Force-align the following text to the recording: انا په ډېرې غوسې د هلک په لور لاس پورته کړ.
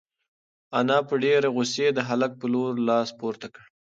انا 0.79 0.97
په 1.07 1.15
ډېرې 1.23 1.49
غوسې 1.55 1.87
د 1.93 1.99
هلک 2.09 2.31
په 2.41 2.45
لور 2.53 2.71
لاس 2.87 3.09
پورته 3.19 3.47
کړ. 3.53 3.63